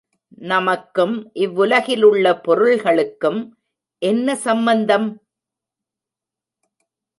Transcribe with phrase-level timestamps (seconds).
[0.43, 1.31] நமக்கும்
[1.33, 3.39] இவ்வுலகிலுள்ள பொருள்களுக்கும்
[4.01, 5.07] என்ன சம்பந்தம்?